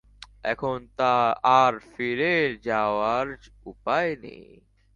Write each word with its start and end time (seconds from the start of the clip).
এখন 0.43 0.79
আর 1.59 1.73
ফিরে 1.91 2.35
যাওয়ার 2.63 3.27
উপায় 3.65 4.11
নেই! 4.23 4.45